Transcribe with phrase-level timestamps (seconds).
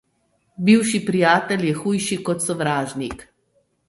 [0.69, 3.23] Bivši prijatelj je hujši kot sovražnik.